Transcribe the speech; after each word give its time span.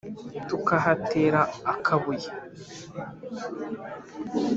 tukahatera 0.47 1.39
akabuye. 1.73 2.29